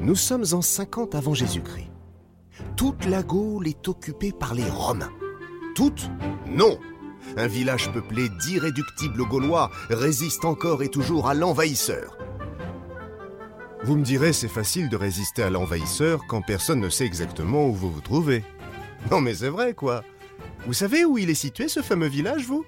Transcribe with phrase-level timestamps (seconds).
[0.00, 1.90] Nous sommes en 50 avant Jésus-Christ.
[2.74, 5.12] Toute la Gaule est occupée par les Romains.
[5.74, 6.10] Toute
[6.46, 6.78] Non
[7.36, 12.16] Un village peuplé d'irréductibles Gaulois résiste encore et toujours à l'envahisseur.
[13.84, 17.74] Vous me direz, c'est facile de résister à l'envahisseur quand personne ne sait exactement où
[17.74, 18.42] vous vous trouvez.
[19.10, 20.02] Non mais c'est vrai quoi.
[20.66, 22.64] Vous savez où il est situé ce fameux village, vous?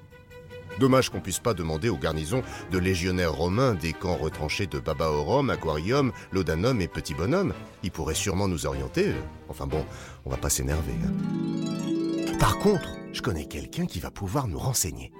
[0.78, 5.50] Dommage qu'on puisse pas demander aux garnisons de légionnaires romains des camps retranchés de Babaorum,
[5.50, 7.52] Aquarium, Laudanum et Petit Bonhomme.
[7.82, 9.12] Ils pourraient sûrement nous orienter.
[9.48, 9.84] Enfin bon,
[10.24, 10.92] on va pas s'énerver.
[11.04, 12.36] hein.
[12.38, 15.12] Par contre, je connais quelqu'un qui va pouvoir nous renseigner.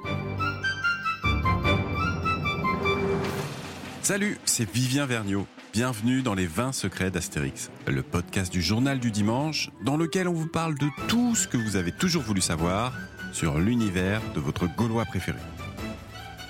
[4.03, 5.47] Salut, c'est Vivien Vergniaud.
[5.73, 10.33] Bienvenue dans les 20 secrets d'Astérix, le podcast du journal du dimanche dans lequel on
[10.35, 12.93] vous parle de tout ce que vous avez toujours voulu savoir
[13.33, 15.39] sur l'univers de votre Gaulois préféré.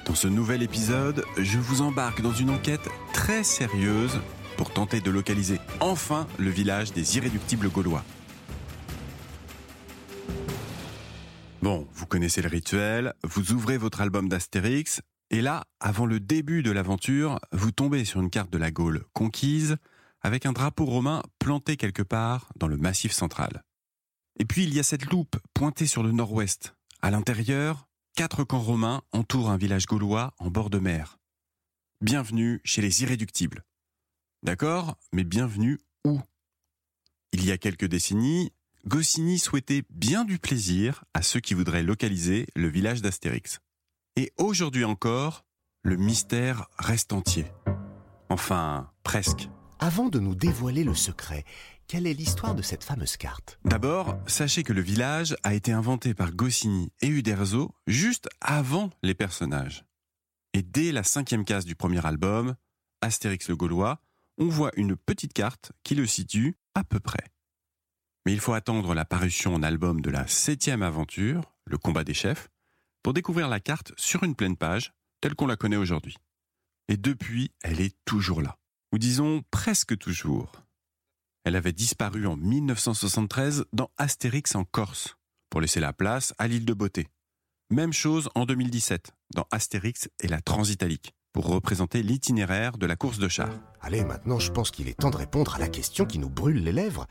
[0.07, 4.21] Dans ce nouvel épisode, je vous embarque dans une enquête très sérieuse
[4.57, 8.05] pour tenter de localiser enfin le village des irréductibles Gaulois.
[11.63, 16.63] Bon, vous connaissez le rituel, vous ouvrez votre album d'Astérix, et là, avant le début
[16.63, 19.77] de l'aventure, vous tombez sur une carte de la Gaule conquise,
[20.21, 23.63] avec un drapeau romain planté quelque part dans le massif central.
[24.39, 26.75] Et puis il y a cette loupe pointée sur le nord-ouest.
[27.01, 31.19] À l'intérieur, quatre camps romains entourent un village gaulois en bord de mer.
[32.01, 33.65] Bienvenue chez les irréductibles.
[34.43, 36.21] D'accord, mais bienvenue où?
[37.33, 38.53] Il y a quelques décennies,
[38.87, 43.61] Goscinny souhaitait bien du plaisir à ceux qui voudraient localiser le village d'Astérix.
[44.17, 45.45] Et aujourd'hui encore,
[45.83, 47.47] le mystère reste entier.
[48.29, 49.49] Enfin, presque.
[49.79, 51.45] Avant de nous dévoiler le secret,
[51.89, 56.15] quelle est l'histoire de cette fameuse carte D'abord, sachez que le village a été inventé
[56.15, 59.85] par Goscinny et Uderzo juste avant les personnages.
[60.55, 62.55] Et dès la cinquième case du premier album,
[63.01, 64.01] Astérix le Gaulois,
[64.39, 67.25] on voit une petite carte qui le situe à peu près.
[68.25, 72.15] Mais il faut attendre la parution en album de la septième aventure, le combat des
[72.15, 72.49] chefs,
[73.03, 76.17] pour découvrir la carte sur une pleine page, telle qu'on la connaît aujourd'hui.
[76.89, 78.59] Et depuis, elle est toujours là.
[78.93, 80.53] Ou disons presque toujours.
[81.45, 85.17] Elle avait disparu en 1973 dans Astérix en Corse,
[85.51, 87.09] pour laisser la place à l'île de Beauté.
[87.71, 93.19] Même chose en 2017, dans Astérix et la Transitalique, pour représenter l'itinéraire de la course
[93.19, 93.59] de chars.
[93.81, 96.63] Allez, maintenant je pense qu'il est temps de répondre à la question qui nous brûle
[96.63, 97.07] les lèvres.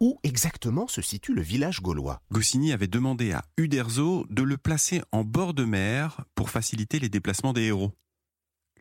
[0.00, 2.20] Où exactement se situe le village gaulois?
[2.30, 7.08] Goscinny avait demandé à Uderzo de le placer en bord de mer pour faciliter les
[7.08, 7.92] déplacements des héros.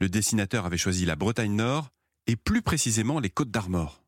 [0.02, 1.90] Le dessinateur avait choisi la Bretagne Nord
[2.28, 4.04] et plus précisément les Côtes d'Armor.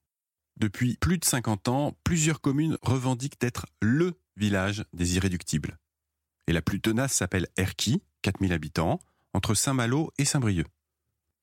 [0.60, 5.78] Depuis plus de 50 ans, plusieurs communes revendiquent d'être LE village des irréductibles.
[6.48, 9.00] Et la plus tenace s'appelle Erquy, 4000 habitants,
[9.34, 10.68] entre Saint-Malo et Saint-Brieuc.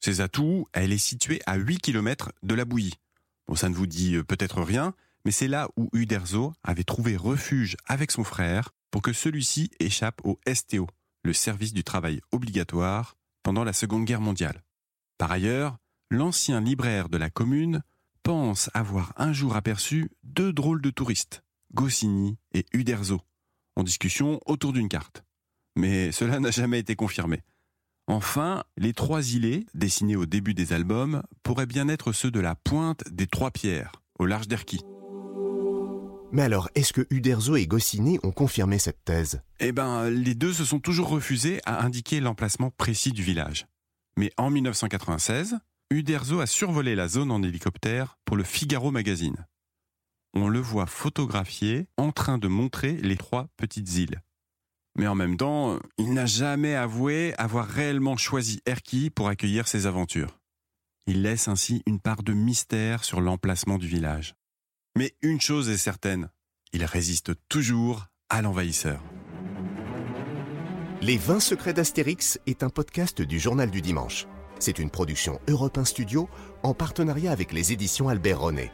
[0.00, 2.94] Ses atouts, elle est située à 8 km de la Bouillie.
[3.48, 4.94] Bon, ça ne vous dit euh, peut-être rien,
[5.24, 10.20] mais c'est là où Uderzo avait trouvé refuge avec son frère pour que celui-ci échappe
[10.24, 10.88] au STO,
[11.22, 14.62] le service du travail obligatoire, pendant la Seconde Guerre mondiale.
[15.18, 15.78] Par ailleurs,
[16.10, 17.82] l'ancien libraire de la commune
[18.26, 23.20] pense avoir un jour aperçu deux drôles de touristes, Goscinny et Uderzo,
[23.76, 25.22] en discussion autour d'une carte.
[25.76, 27.44] Mais cela n'a jamais été confirmé.
[28.08, 32.56] Enfin, les trois îlets, dessinés au début des albums, pourraient bien être ceux de la
[32.56, 34.80] pointe des Trois Pierres, au large d'Erquy.
[36.32, 39.40] Mais alors, est-ce que Uderzo et Goscinny ont confirmé cette thèse?
[39.60, 43.68] Eh ben, les deux se sont toujours refusés à indiquer l'emplacement précis du village.
[44.16, 45.60] Mais en 1996,
[45.90, 49.46] Uderzo a survolé la zone en hélicoptère pour le Figaro Magazine.
[50.34, 54.20] On le voit photographié en train de montrer les trois petites îles.
[54.98, 59.86] Mais en même temps, il n'a jamais avoué avoir réellement choisi Erquy pour accueillir ses
[59.86, 60.40] aventures.
[61.06, 64.34] Il laisse ainsi une part de mystère sur l'emplacement du village.
[64.96, 66.30] Mais une chose est certaine,
[66.72, 69.00] il résiste toujours à l'envahisseur.
[71.00, 74.26] Les 20 secrets d'Astérix est un podcast du Journal du Dimanche.
[74.58, 76.28] C'est une production Europe 1 Studio
[76.62, 78.70] en partenariat avec les éditions Albert René.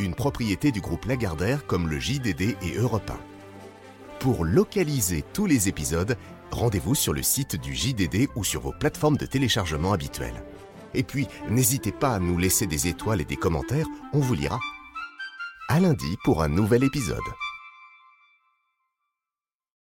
[0.00, 3.18] Une propriété du groupe Lagardère comme le JDD et Europe 1.
[4.20, 6.16] Pour localiser tous les épisodes,
[6.50, 10.42] rendez-vous sur le site du JDD ou sur vos plateformes de téléchargement habituelles.
[10.94, 14.58] Et puis, n'hésitez pas à nous laisser des étoiles et des commentaires, on vous lira.
[15.68, 17.18] À lundi pour un nouvel épisode.